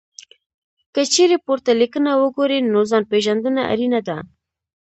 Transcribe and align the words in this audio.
که 0.93 1.01
چېرې 1.13 1.37
پورته 1.45 1.71
لیکنه 1.81 2.11
وګورئ، 2.21 2.59
نو 2.71 2.79
ځان 2.89 3.03
پېژندنه 3.11 3.61
اړینه 3.71 3.99
ده. 4.07 4.17